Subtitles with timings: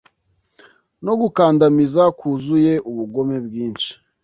[1.05, 3.91] no gukandamiza kuzuye ubugome bwinshi